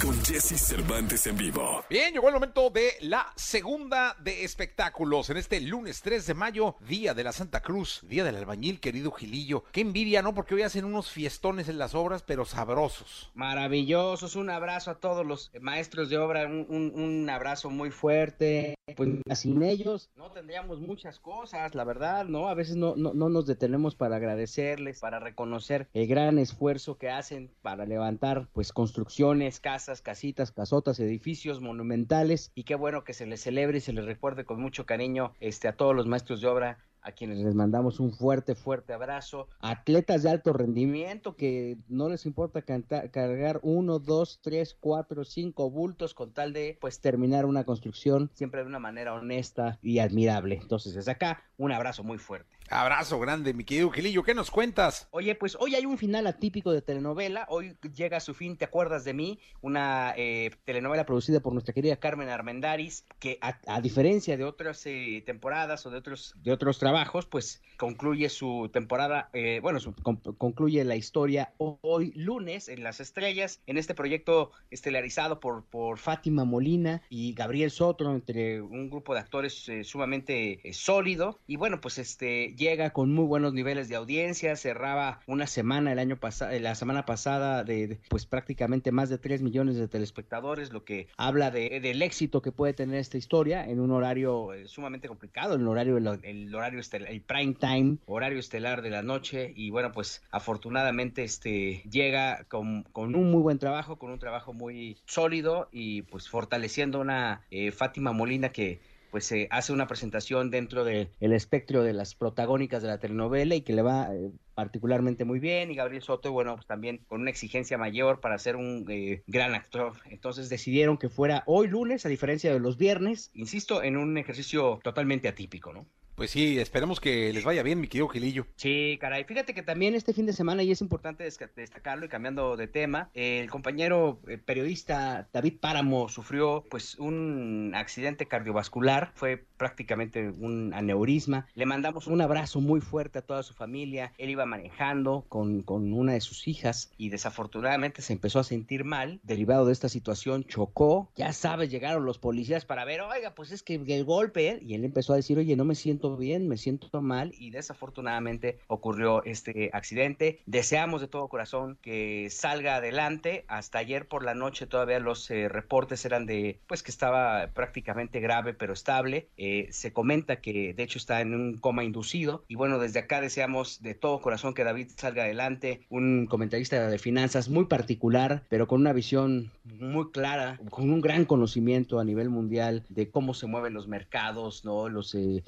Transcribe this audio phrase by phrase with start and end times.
[0.00, 1.84] con Jesse Cervantes en vivo.
[1.90, 6.76] Bien, llegó el momento de la segunda de espectáculos en este lunes 3 de mayo,
[6.88, 9.64] día de la Santa Cruz, día del albañil, querido Gilillo.
[9.72, 10.34] Qué envidia, ¿no?
[10.34, 13.30] Porque hoy hacen unos fiestones en las obras, pero sabrosos.
[13.34, 18.74] Maravillosos, un abrazo a todos los maestros de obra, un, un- un abrazo muy fuerte.
[18.96, 22.48] Pues sin ellos no tendríamos muchas cosas, la verdad, ¿no?
[22.48, 27.08] A veces no, no, no nos detenemos para agradecerles, para reconocer el gran esfuerzo que
[27.08, 33.26] hacen para levantar pues construcciones, casas, casitas, casotas, edificios monumentales y qué bueno que se
[33.26, 36.46] les celebre y se les recuerde con mucho cariño este, a todos los maestros de
[36.46, 39.48] obra a quienes les mandamos un fuerte, fuerte abrazo.
[39.60, 45.70] Atletas de alto rendimiento que no les importa canta- cargar uno, dos, tres, cuatro, cinco
[45.70, 50.58] bultos con tal de pues terminar una construcción siempre de una manera honesta y admirable.
[50.60, 52.54] Entonces desde acá un abrazo muy fuerte.
[52.72, 54.22] Abrazo grande, mi querido Gilillo.
[54.22, 55.08] ¿Qué nos cuentas?
[55.10, 57.44] Oye, pues hoy hay un final atípico de telenovela.
[57.48, 59.40] Hoy llega a su fin, ¿te acuerdas de mí?
[59.60, 65.20] Una eh, telenovela producida por nuestra querida Carmen Armendaris, que a, diferencia de otras eh,
[65.26, 70.18] temporadas o de otros, de otros trabajos, pues concluye su temporada, eh, bueno, su- con-
[70.18, 76.44] concluye la historia hoy lunes en Las Estrellas, en este proyecto estelarizado por, por Fátima
[76.44, 81.40] Molina y Gabriel Soto, entre un grupo de actores eh, sumamente eh, sólido.
[81.48, 85.98] Y bueno, pues este llega con muy buenos niveles de audiencia, cerraba una semana el
[85.98, 90.84] año pasado, la semana pasada de, pues prácticamente más de 3 millones de telespectadores, lo
[90.84, 95.08] que habla de, del éxito que puede tener esta historia en un horario eh, sumamente
[95.08, 99.70] complicado, el horario, el, horario estelar, el prime time, horario estelar de la noche y
[99.70, 104.98] bueno, pues afortunadamente este llega con, con un muy buen trabajo, con un trabajo muy
[105.06, 110.84] sólido y pues fortaleciendo una eh, Fátima Molina que pues se hace una presentación dentro
[110.84, 115.40] del espectro de las protagónicas de la telenovela y que le va eh, particularmente muy
[115.40, 119.22] bien y Gabriel Soto, bueno, pues también con una exigencia mayor para ser un eh,
[119.26, 119.94] gran actor.
[120.06, 124.80] Entonces decidieron que fuera hoy lunes, a diferencia de los viernes, insisto, en un ejercicio
[124.82, 125.86] totalmente atípico, ¿no?
[126.20, 128.46] Pues sí, esperemos que les vaya bien, mi querido Gilillo.
[128.56, 129.24] Sí, caray.
[129.24, 133.08] Fíjate que también este fin de semana, y es importante destacarlo y cambiando de tema,
[133.14, 141.46] el compañero eh, periodista David Páramo sufrió pues un accidente cardiovascular, fue prácticamente un aneurisma.
[141.54, 144.12] Le mandamos un abrazo muy fuerte a toda su familia.
[144.18, 148.84] Él iba manejando con, con una de sus hijas y desafortunadamente se empezó a sentir
[148.84, 149.20] mal.
[149.22, 151.10] Derivado de esta situación, chocó.
[151.16, 154.58] Ya sabes, llegaron los policías para ver, oiga, pues es que el golpe, ¿eh?".
[154.60, 158.58] y él empezó a decir, oye, no me siento bien, me siento mal, y desafortunadamente
[158.66, 160.40] ocurrió este accidente.
[160.46, 163.44] Deseamos de todo corazón que salga adelante.
[163.48, 168.20] Hasta ayer por la noche todavía los eh, reportes eran de, pues que estaba prácticamente
[168.20, 169.28] grave pero estable.
[169.36, 172.44] Eh, se comenta que de hecho está en un coma inducido.
[172.48, 175.80] Y bueno, desde acá deseamos de todo corazón que David salga adelante.
[175.88, 181.24] Un comentarista de finanzas muy particular, pero con una visión muy clara, con un gran
[181.24, 184.88] conocimiento a nivel mundial de cómo se mueven los mercados, ¿no?
[184.88, 185.42] Los eh,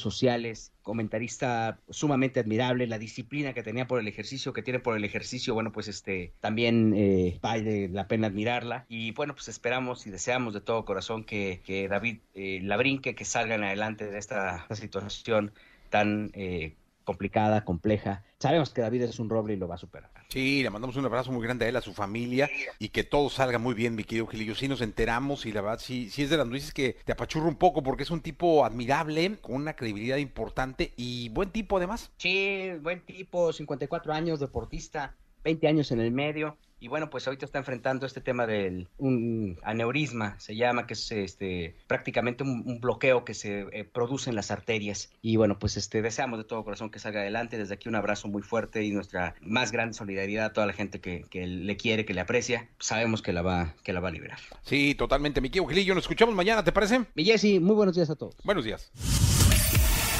[0.00, 5.04] sociales, comentarista sumamente admirable, la disciplina que tenía por el ejercicio, que tiene por el
[5.04, 8.86] ejercicio, bueno, pues este también eh, vale la pena admirarla.
[8.88, 13.14] Y bueno, pues esperamos y deseamos de todo corazón que, que David eh, la brinque,
[13.14, 15.52] que salgan adelante de esta, esta situación
[15.90, 18.24] tan eh, complicada, compleja.
[18.38, 20.10] Sabemos que David es un roble y lo va a superar.
[20.28, 23.28] Sí, le mandamos un abrazo muy grande a él, a su familia y que todo
[23.28, 24.54] salga muy bien, mi querido Gilillo.
[24.54, 27.46] Sí nos enteramos y la verdad sí, sí es de las noticias que te apachurra
[27.46, 32.10] un poco porque es un tipo admirable, con una credibilidad importante y buen tipo además.
[32.16, 35.14] Sí, buen tipo, 54 años, deportista,
[35.44, 36.56] 20 años en el medio.
[36.82, 41.12] Y bueno, pues ahorita está enfrentando este tema del un aneurisma, se llama, que es
[41.12, 45.12] este prácticamente un, un bloqueo que se eh, produce en las arterias.
[45.22, 47.56] Y bueno, pues este deseamos de todo corazón que salga adelante.
[47.56, 51.00] Desde aquí un abrazo muy fuerte y nuestra más grande solidaridad a toda la gente
[51.00, 52.68] que, que le quiere, que le aprecia.
[52.80, 54.40] Sabemos que la va, que la va a liberar.
[54.62, 55.94] Sí, totalmente, mi querido Gilillo.
[55.94, 57.04] Nos escuchamos mañana, ¿te parece?
[57.14, 58.34] Mi Jessy, muy buenos días a todos.
[58.42, 58.90] Buenos días.